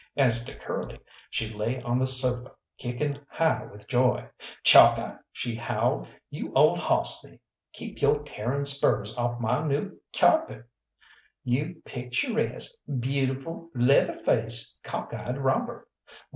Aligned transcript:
As 0.17 0.43
to 0.45 0.57
Curly, 0.57 0.99
she 1.29 1.47
lay 1.53 1.79
on 1.83 1.99
the 1.99 2.07
sofa 2.07 2.53
kicking 2.79 3.19
high 3.29 3.65
with 3.67 3.87
joy. 3.87 4.27
"Chalkeye," 4.63 5.19
she 5.31 5.53
howled, 5.53 6.07
"you 6.31 6.51
ole 6.55 6.75
hoss 6.75 7.21
thief, 7.21 7.39
keep 7.71 8.01
yo' 8.01 8.17
tearin' 8.23 8.65
spurs 8.65 9.15
off 9.15 9.39
my 9.39 9.61
new 9.63 10.01
cyarpet. 10.11 10.63
You 11.43 11.83
picturesque, 11.85 12.79
beautiful, 12.99 13.69
leather 13.75 14.15
faced, 14.15 14.81
cock 14.81 15.13
eyed 15.13 15.37
robber! 15.37 15.87